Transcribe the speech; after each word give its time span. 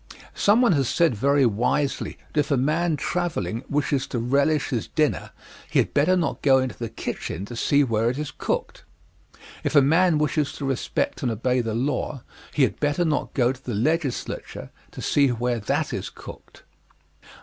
Someone 0.33 0.71
has 0.71 0.89
said 0.89 1.13
very 1.13 1.45
wisely, 1.45 2.17
that 2.33 2.39
if 2.39 2.49
a 2.49 2.57
man 2.57 2.95
traveling 2.97 3.63
wishes 3.69 4.07
to 4.07 4.17
relish 4.17 4.69
his 4.69 4.87
dinner 4.87 5.29
he 5.69 5.77
had 5.77 5.93
better 5.93 6.17
not 6.17 6.41
go 6.41 6.57
into 6.57 6.75
the 6.75 6.89
kitchen 6.89 7.45
to 7.45 7.55
see 7.55 7.83
where 7.83 8.09
it 8.09 8.17
is 8.17 8.31
cooked; 8.35 8.83
if 9.63 9.75
a 9.75 9.81
man 9.83 10.17
wishes 10.17 10.53
to 10.53 10.65
respect 10.65 11.21
and 11.21 11.31
obey 11.31 11.61
the 11.61 11.75
law, 11.75 12.23
he 12.51 12.63
had 12.63 12.79
better 12.79 13.05
not 13.05 13.35
go 13.35 13.51
to 13.53 13.63
the 13.63 13.75
Legislature 13.75 14.71
to 14.89 15.03
see 15.03 15.27
where 15.27 15.59
that 15.59 15.93
is 15.93 16.09
cooked. 16.09 16.63